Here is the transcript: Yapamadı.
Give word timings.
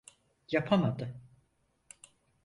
Yapamadı. 0.51 1.13